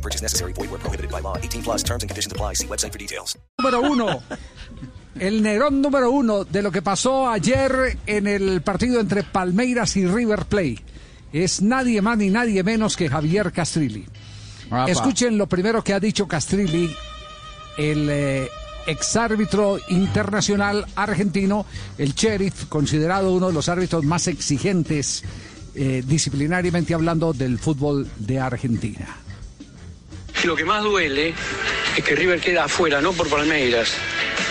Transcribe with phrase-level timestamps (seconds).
[0.00, 0.54] No purchase necessary.
[0.54, 1.36] Void where prohibited by law.
[1.36, 2.54] 18 plus terms and conditions apply.
[2.54, 3.36] See website for details.
[3.58, 4.22] Número uno.
[5.18, 10.06] El Nerón número uno de lo que pasó ayer en el partido entre Palmeiras y
[10.06, 10.82] River Plate.
[11.32, 14.06] Es nadie más ni nadie menos que Javier Castrilli.
[14.86, 16.94] Escuchen lo primero que ha dicho Castrilli,
[17.76, 18.48] el eh,
[18.86, 21.66] exárbitro internacional argentino,
[21.98, 25.24] el sheriff, considerado uno de los árbitros más exigentes
[25.74, 29.08] eh, disciplinariamente hablando del fútbol de Argentina.
[30.44, 31.34] Lo que más duele
[31.96, 33.94] es que River queda afuera, no por Palmeiras.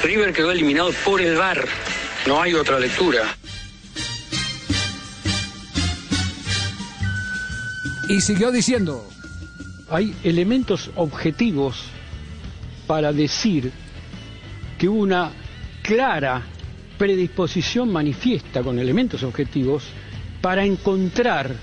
[0.04, 1.66] River quedó eliminado por el VAR.
[2.28, 3.24] No hay otra lectura.
[8.08, 9.10] Y siguió diciendo,
[9.90, 11.86] hay elementos objetivos
[12.86, 13.72] para decir
[14.78, 15.32] que hubo una
[15.82, 16.44] clara
[17.00, 19.86] predisposición manifiesta con elementos objetivos
[20.40, 21.56] para encontrar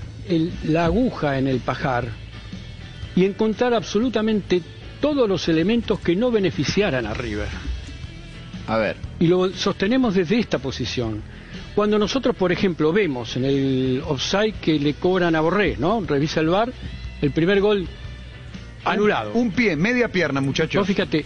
[0.65, 2.26] la aguja en el pajar
[3.17, 4.61] y encontrar absolutamente
[5.01, 7.47] todos los elementos que no beneficiaran a River.
[8.67, 11.23] A ver, Y lo sostenemos desde esta posición.
[11.73, 15.99] Cuando nosotros, por ejemplo, vemos en el offside que le cobran a Borré, ¿no?
[16.01, 16.71] Revisa el VAR,
[17.21, 17.87] el primer gol
[18.85, 19.31] anulado.
[19.33, 20.81] un pie, media pierna, muchachos.
[20.81, 21.25] Vos fíjate,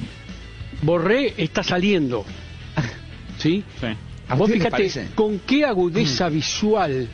[0.83, 2.23] Borré está saliendo.
[3.37, 3.65] ¿Sí?
[4.29, 7.09] ¿A Vos fíjate con qué agudeza visual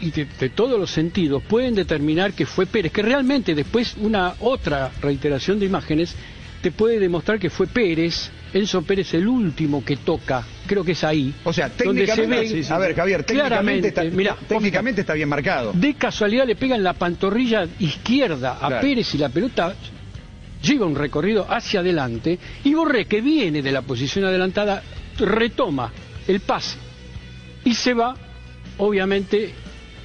[0.00, 4.34] y de, de todos los sentidos pueden determinar que fue Pérez, que realmente después una
[4.40, 6.14] otra reiteración de imágenes
[6.62, 11.04] te puede demostrar que fue Pérez, Enzo Pérez el último que toca, creo que es
[11.04, 11.32] ahí.
[11.44, 15.28] O sea, donde se técnicamente, ve a ver, Javier, técnicamente, está, mirá, técnicamente está bien
[15.28, 15.72] marcado.
[15.72, 18.80] de casualidad le pegan la pantorrilla izquierda a Claro.
[18.80, 19.74] Pérez y la pelota
[20.62, 24.82] lleva un recorrido hacia adelante y Borré, que viene de la posición adelantada,
[25.18, 25.92] retoma
[26.26, 26.78] el pase
[27.64, 28.16] y se va,
[28.78, 29.52] obviamente,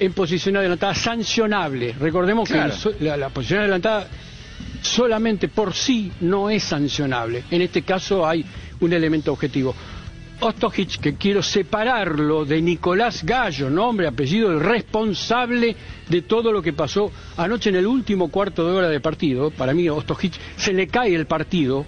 [0.04, 1.94] en posición adelantada sancionable.
[1.98, 2.74] Recordemos Claro.
[2.98, 4.08] que la, la posición adelantada
[4.82, 7.44] solamente por sí no es sancionable.
[7.50, 8.44] En este caso hay
[8.80, 9.74] un elemento objetivo.
[10.40, 15.76] Ostojic, que quiero separarlo de Nicolás Gallo, nombre, apellido, el responsable
[16.08, 19.52] de todo lo que pasó anoche en el último cuarto de hora de partido.
[19.52, 21.86] Para mí, Ostojic se le cae el partido,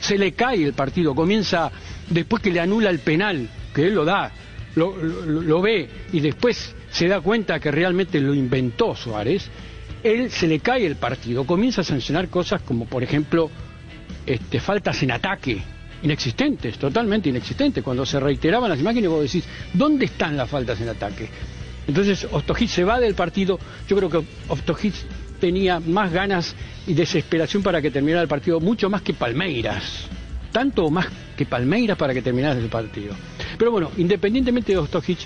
[0.00, 1.70] se le cae el partido, comienza
[2.08, 4.32] después que le anula el penal, que él lo da,
[4.74, 9.48] lo, lo- lo ve y después se da cuenta que realmente lo inventó Suárez,
[10.02, 13.50] él se le cae el partido, comienza a sancionar cosas como por ejemplo
[14.26, 15.60] este, faltas en ataque,
[16.02, 17.82] inexistentes, totalmente inexistentes.
[17.82, 21.28] Cuando se reiteraban las imágenes vos decís, ¿dónde están las faltas en ataque?
[21.86, 24.94] Entonces Ostojic se va del partido, yo creo que Ostojic
[25.40, 26.54] tenía más ganas
[26.86, 30.06] y desesperación para que terminara el partido, mucho más que Palmeiras.
[30.52, 33.14] Tanto más que Palmeiras para que terminara el partido.
[33.58, 35.18] Pero bueno, independientemente de Ostojic,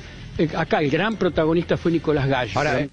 [0.57, 2.53] acá el gran protagonista fue Nicolás Gallo.
[2.55, 2.91] Ahora, ¿eh?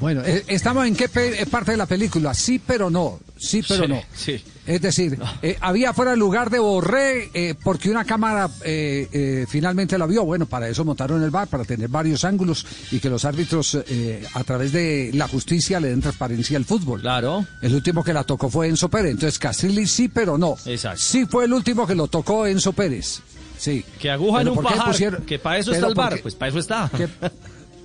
[0.00, 3.62] Bueno, eh, estamos en qué pe- eh, parte de la película, sí pero no, sí
[3.66, 4.02] pero Sí, no.
[4.12, 4.44] sí.
[4.66, 9.46] Es decir, eh, había fuera el lugar de Borré eh, porque una cámara eh, eh,
[9.48, 10.24] finalmente la vio.
[10.24, 14.24] Bueno, para eso montaron el bar, para tener varios ángulos y que los árbitros eh,
[14.34, 17.00] a través de la justicia le den transparencia al fútbol.
[17.00, 17.44] Claro.
[17.60, 19.12] El último que la tocó fue Enzo Pérez.
[19.12, 20.56] Entonces Castrilli sí pero no.
[20.66, 20.98] Exacto.
[21.00, 23.20] Sí fue el último que lo tocó Enzo Pérez.
[23.62, 23.84] Sí.
[24.00, 26.04] Que aguja en un ¿por qué pajar, pusieron- que para eso pero está el ¿por
[26.04, 26.90] bar, qué- pues para eso está.
[26.96, 27.06] que-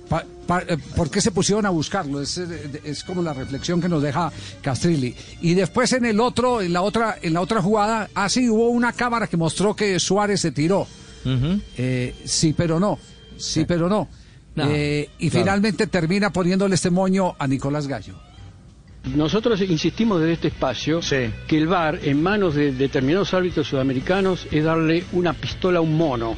[0.08, 2.20] pa- pa- eh, ¿Por qué se pusieron a buscarlo?
[2.20, 5.14] Es, eh, es como la reflexión que nos deja Castrilli.
[5.40, 8.70] Y después en el otro, en la otra, en la otra jugada, ah sí, hubo
[8.70, 10.86] una cámara que mostró que Suárez se tiró.
[11.76, 12.98] Eh, sí, pero no.
[13.36, 14.08] Sí, pero no.
[14.56, 15.44] No, Eh, y claro.
[15.44, 18.18] finalmente termina poniéndole este moño a Nicolás Gallo.
[19.14, 21.30] Nosotros insistimos desde este espacio Sí.
[21.46, 25.96] que el VAR en manos de determinados árbitros sudamericanos es darle una pistola a un
[25.96, 26.36] mono.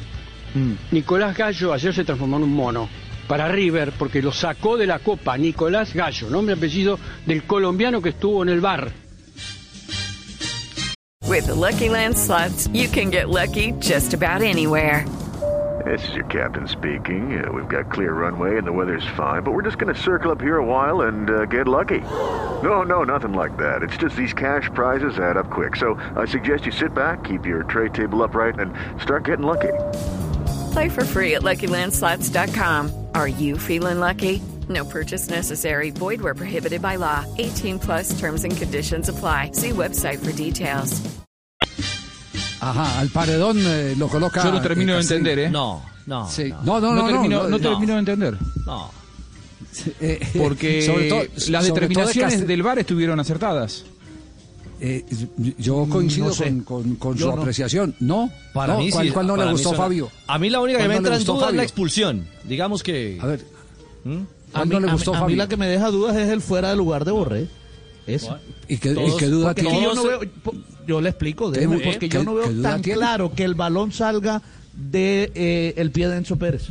[0.53, 0.73] Mm.
[0.91, 2.89] Nicolás Gallo ayer se transformó en un mono
[3.27, 8.01] para River porque lo sacó de la copa Nicolás Gallo, nombre y apellido del colombiano
[8.01, 8.91] que estuvo en el VAR.
[11.27, 15.05] With the Lucky Land slots, you can get lucky just about anywhere.
[15.85, 17.41] This is your captain speaking.
[17.43, 20.31] Uh, we've got clear runway and the weather's fine, but we're just going to circle
[20.31, 22.01] up here a while and uh, get lucky.
[22.63, 23.81] No, no, nothing like that.
[23.81, 25.75] It's just these cash prizes add up quick.
[25.75, 28.71] So I suggest you sit back, keep your tray table upright, and
[29.01, 29.73] start getting lucky.
[30.73, 33.07] Play for free at LuckyLandSlots.com.
[33.15, 34.41] Are you feeling lucky?
[34.69, 35.89] No purchase necessary.
[35.89, 37.25] Void where prohibited by law.
[37.39, 39.51] 18 plus terms and conditions apply.
[39.53, 41.01] See website for details.
[42.61, 44.43] Ajá, al paredón eh, lo coloca.
[44.43, 45.49] Yo no termino de entender, ¿eh?
[45.49, 46.27] No, no.
[46.27, 46.53] Sí.
[46.63, 46.79] no.
[46.79, 47.59] No, no, no, no, termino, no, no no.
[47.59, 48.37] termino de entender.
[48.67, 49.00] No.
[49.99, 53.85] Eh, Porque sobre todo- las sobre todo de determinaciones del VAR estuvieron acertadas.
[54.83, 55.05] Eh,
[55.59, 56.45] yo coincido No sé.
[56.45, 57.41] con, con- con Yo su no.
[57.41, 57.95] apreciación.
[57.99, 59.13] No, Para no, mí ¿cuál, sí.
[59.13, 60.09] cuál no para le gustó, Fabio?
[60.27, 61.61] A mí la única que ¿Cuál me entra en gustó, duda es la Fabio?
[61.63, 62.27] expulsión.
[62.45, 63.17] Digamos que...
[63.21, 63.41] A ver,
[64.03, 64.11] ¿Mm?
[64.13, 64.23] A
[64.53, 65.35] ¿cuál mí, no le a mí- gustó, a mí Fabio?
[65.37, 67.47] la que me deja dudas es el fuera de lugar de Borré.
[68.07, 68.39] Eso.
[68.67, 69.83] ¿Y qué, y Todos- qué duda tiene?
[69.83, 70.19] yo no veo,
[70.87, 72.97] yo le explico, ¿Qué déjeme, du- porque qué- yo no veo tan tiene?
[72.97, 74.41] claro que el balón salga
[74.73, 76.69] de eh, el pie de Enzo Pérez.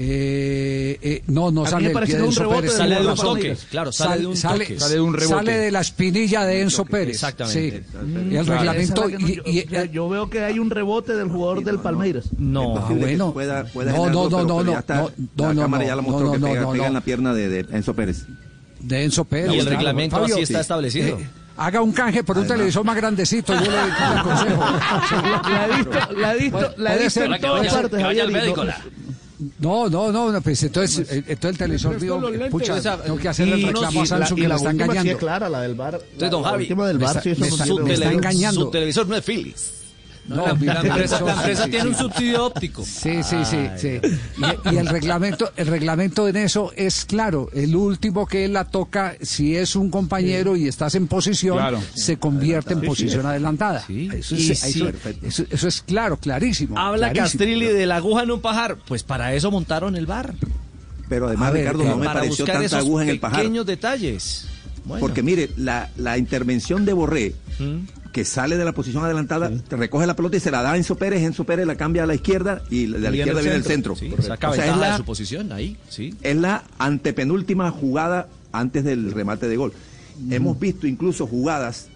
[0.00, 2.76] Eh, eh, no, no sale del pie de Enzo rebote Pérez.
[2.76, 4.78] Sale de un toque, claro, sale de un sale, toque.
[4.80, 5.34] Sale de un rebote.
[5.34, 7.14] sale de la espinilla de Enzo Pérez.
[7.14, 7.82] Exactamente.
[7.82, 8.28] Sí.
[8.30, 9.08] Y el reglamento.
[9.08, 12.26] no- y- yo, y- yo- yo veo que hay un rebote del jugador del Palmeiras.
[12.38, 12.76] No.
[12.78, 13.32] Ah, bueno.
[13.32, 16.02] pueda, pueda no, no, no, no, no, está, no, la no, cámara no, ya la
[16.02, 16.88] no, mostró no, que no, pega, no, pega no.
[16.88, 18.24] en la pierna de, de Enzo Pérez.
[18.80, 19.52] de Enzo Pérez.
[19.52, 21.18] Y el reglamento Fabio, así está establecido.
[21.18, 23.76] eh, haga un canje por un televisor más grandecito, yo le, le
[24.20, 24.64] aconsejo.
[25.48, 28.00] La he visto, la he visto, la he visto en todas partes.
[29.60, 32.20] No- No, no, no, no, pues entonces, eh, entonces el televisor digo,
[32.50, 35.10] pucha, tengo que hacerle el reclamo a Samsung que la me está sí engañando.
[35.12, 35.94] es clara, la del bar.
[35.94, 37.46] Entonces, don la Javi, última del me bar, está- sí, eso me
[37.94, 38.60] está- me engañando.
[38.62, 39.72] Su televisor no es Philips.
[40.28, 41.88] No, la, empresa, eso- la empresa sí, tiene sí.
[41.90, 42.84] un subsidio óptico.
[42.84, 44.00] Sí, sí, sí, sí.
[44.70, 47.48] Y, y el reglamento, el reglamento en eso es claro.
[47.54, 51.80] El último que la toca, si es un compañero y estás en posición, Claro.
[51.94, 52.88] se convierte en Sí, sí.
[52.88, 53.84] posición adelantada.
[53.86, 54.08] Sí.
[54.12, 54.82] Eso, es, sí.
[54.82, 54.92] eso-
[55.22, 56.78] eso- eso es claro, clarísimo.
[56.78, 57.24] Habla clarísimo.
[57.24, 58.76] Castrilli de la aguja en un pajar.
[58.86, 60.34] Pues para eso montaron el bar.
[61.08, 63.38] Pero además, ver, Ricardo, no me pareció buscar tanta esos aguja en el pajar.
[63.40, 64.46] pequeños detalles.
[64.84, 65.00] Bueno.
[65.00, 67.78] Porque mire, la, la intervención de Borré, ¿Mm?
[68.12, 70.76] Que sale de la posición adelantada, te recoge la pelota y se la da a
[70.76, 73.56] Enzo Pérez, Enzo Pérez la cambia a la izquierda y de la izquierda el viene
[73.56, 73.94] el centro.
[73.96, 75.76] Sí, saca O sea, es de la, su posición ahí.
[75.88, 76.14] Sí.
[76.22, 79.72] es la antepenúltima jugada antes del remate de gol.
[80.30, 81.88] Hemos visto incluso jugadas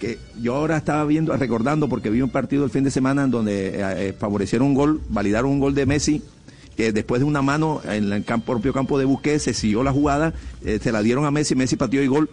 [0.00, 3.30] que yo ahora estaba viendo, recordando, porque vi un partido el fin de semana en
[3.30, 6.22] donde eh, eh, favorecieron un gol, validaron un gol de Messi,
[6.76, 9.92] que después de una mano en el campo, propio campo de Busquets se siguió la
[9.92, 10.32] jugada,
[10.64, 12.30] eh, se la dieron a Messi, Messi pateó y gol.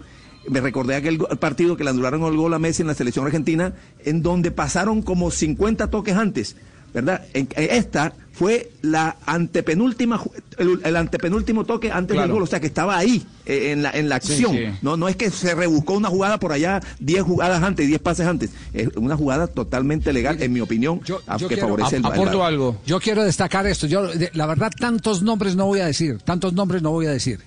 [0.49, 3.73] Me recordé aquel partido que le anularon el gol a Messi en la selección argentina,
[4.05, 6.55] en donde pasaron como 50 toques antes.
[6.93, 7.25] ¿Verdad?
[7.33, 10.21] En- esta fue la antepenúltima,
[10.57, 12.27] el, el antepenúltimo toque antes Claro.
[12.27, 14.53] del gol, o sea que estaba ahí, eh, en la, en la acción.
[14.53, 14.63] sí.
[14.81, 18.25] No, no es que se rebuscó una jugada por allá 10 jugadas antes, 10 pases
[18.25, 18.51] antes.
[18.73, 22.05] Es una jugada totalmente legal, en mi opinión, Yo- a- yo que quiero- favorece el
[22.05, 22.77] Ap- aporto el- algo.
[22.85, 23.85] Yo quiero destacar esto.
[23.85, 26.19] Yo, de- la verdad, tantos nombres no voy a decir.
[26.19, 27.41] Tantos nombres no voy a decir.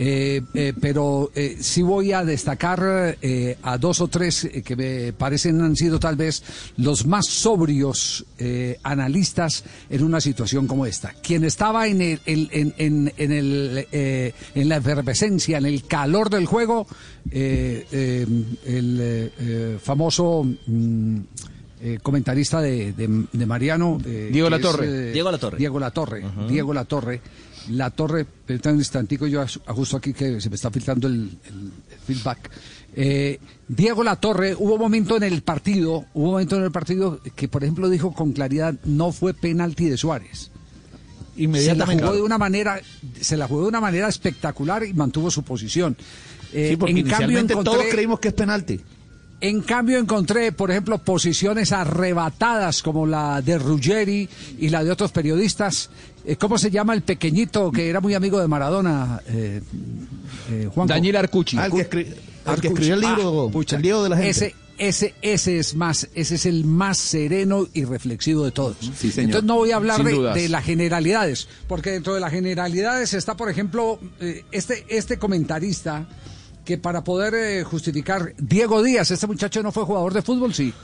[0.00, 4.76] Eh, eh, pero eh, sí voy a destacar eh, a dos o tres eh, que
[4.76, 6.40] me parecen han sido tal vez
[6.76, 11.14] los más sobrios eh, analistas en una situación como esta.
[11.20, 16.30] Quien estaba en, el, en, en- en el, eh, en la efervescencia, en el calor
[16.30, 16.86] del juego,
[17.32, 18.26] eh, eh,
[18.66, 21.18] el famoso mm,
[21.80, 23.98] eh, comentarista de, de- de Mariano.
[24.04, 25.08] eh, Diego que Latorre.
[25.08, 25.58] es, Diego Latorre.
[25.58, 26.24] Diego Latorre.
[26.48, 27.20] Diego Latorre.
[27.70, 31.14] La Torre, permítame un instantico, yo aj- ajusto aquí que se me está filtrando el,
[31.46, 32.50] el- el feedback.
[32.96, 33.38] Eh,
[33.68, 37.46] Diego Latorre, hubo un momento en el partido, hubo un momento en el partido que,
[37.48, 40.50] por ejemplo, dijo con claridad, no fue penalti de Suárez.
[40.50, 40.50] Se
[41.36, 42.02] la Inmediatamente.
[42.02, 42.80] jugó de una manera,
[43.20, 45.96] se la jugó de una manera espectacular y mantuvo su posición.
[46.52, 48.80] Eh, Sí, porque en cambio inicialmente todos encontré, creímos que es penalti.
[49.40, 55.12] En cambio encontré, por ejemplo, posiciones arrebatadas como la de Ruggeri y la de otros
[55.12, 55.90] periodistas.
[56.24, 59.20] Eh, ¿Cómo se llama el pequeñito que era muy amigo de Maradona?
[59.28, 59.60] Eh,
[60.50, 60.92] eh, Juanjo?
[60.92, 61.56] Daniel Arcucci.
[61.58, 62.20] Ah, el que, escri- el que
[62.50, 62.66] Arcucci.
[62.68, 63.76] escribió el libro, Ah, pucha.
[63.76, 64.30] el libro de la gente.
[64.30, 68.76] Ese, ese, ese es más, ese es el más sereno y reflexivo de todos.
[68.80, 69.24] Sí, señor.
[69.30, 73.36] Entonces no voy a hablar de, de las generalidades, porque dentro de las generalidades está,
[73.36, 76.06] por ejemplo, eh, este, este comentarista
[76.68, 80.74] que para poder eh, justificar Diego Díaz, este muchacho no fue jugador de fútbol, sí.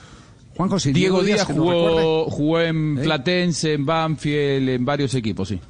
[0.56, 0.94] Juanjo, sí.
[0.94, 1.90] Diego Díaz que nos recuerde.
[1.90, 3.02] jugó, jugó en ¿Eh?
[3.02, 5.60] Platense, en Banfield, en varios equipos, sí.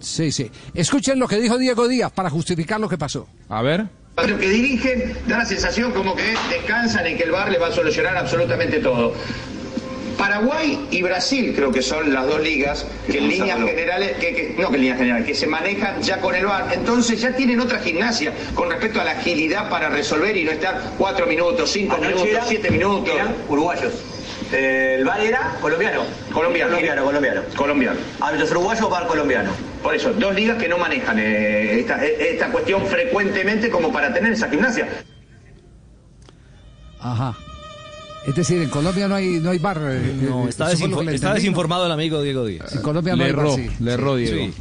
[0.00, 0.50] Sí, sí.
[0.74, 3.28] Escuchen lo que dijo Diego Díaz para justificar lo que pasó.
[3.48, 3.86] A ver.
[4.16, 7.68] Los que dirigen da la sensación como que descansan y que el VAR le va
[7.68, 9.14] a solucionar absolutamente todo.
[10.22, 14.54] Paraguay y Brasil creo que son las dos ligas que en líneas generales, que, que-
[14.56, 16.68] no que en líneas generales, que se manejan ya con el VAR.
[16.72, 20.80] Entonces ya tienen otra gimnasia con respecto a la agilidad para resolver y no estar
[20.96, 23.12] cuatro minutos, cinco Anoche minutos, eran- siete minutos.
[23.12, 23.92] Eran uruguayos.
[24.52, 26.02] Eh, el VAR era colombiano.
[26.32, 26.70] Colombiano.
[26.70, 27.42] Colombiano, colombiano.
[27.56, 27.98] Colombiano.
[28.20, 29.50] Árbitros uruguayos, VAR colombiano.
[29.82, 34.34] Por eso, dos ligas que no manejan eh, esta, esta cuestión frecuentemente como para tener
[34.34, 34.86] esa gimnasia.
[37.00, 37.41] Ajá.
[38.26, 39.78] Es decir, en Colombia no hay, no hay bar.
[39.82, 42.72] eh, No, eh, está, desinfo- está desinformado el amigo Diego Díaz.
[42.74, 43.70] En Colombia no Le hay bar, erró, sí.
[43.80, 44.16] le erró.
[44.16, 44.36] Diego.
[44.36, 44.54] Sí.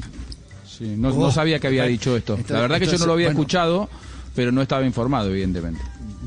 [0.79, 1.19] Sí, no, Oh.
[1.19, 2.33] no sabía que había dicho esto.
[2.33, 3.39] Entonces- la verdad que yo no lo había bueno.
[3.39, 3.89] escuchado,
[4.35, 5.79] pero no estaba informado, evidentemente.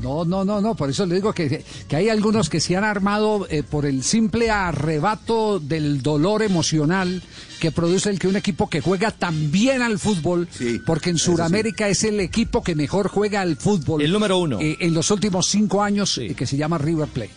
[0.05, 2.83] No, no, no, no, por eso le digo que, que hay algunos que se han
[2.83, 7.23] armado eh, por el simple arrebato del dolor emocional
[7.59, 10.47] que produce el que un equipo que juega tan bien al fútbol,
[10.85, 14.01] porque en Sudamérica es el equipo que mejor juega al fútbol.
[14.03, 14.59] El número uno.
[14.61, 17.31] eh, en los últimos cinco años, eh, que se llama River Plate.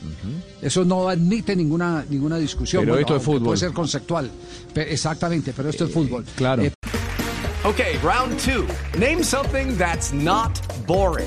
[0.60, 2.84] Eso no admite ninguna, ninguna discusión.
[2.84, 3.44] Pero esto es fútbol.
[3.44, 4.30] Puede ser conceptual.
[4.75, 6.25] Pe- exactamente, pero esto es fútbol.
[6.37, 6.62] Claro.
[6.64, 6.72] Eh,
[7.64, 8.64] Okay, round two.
[8.98, 11.26] Name something that's not boring.